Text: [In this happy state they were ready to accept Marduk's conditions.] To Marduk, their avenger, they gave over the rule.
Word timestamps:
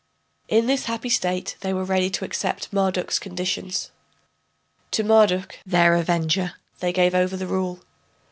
[In 0.47 0.65
this 0.65 0.85
happy 0.85 1.09
state 1.09 1.55
they 1.59 1.75
were 1.75 1.83
ready 1.83 2.09
to 2.09 2.25
accept 2.25 2.73
Marduk's 2.73 3.19
conditions.] 3.19 3.91
To 4.89 5.03
Marduk, 5.03 5.59
their 5.63 5.93
avenger, 5.93 6.53
they 6.79 6.91
gave 6.91 7.13
over 7.13 7.37
the 7.37 7.45
rule. 7.45 7.83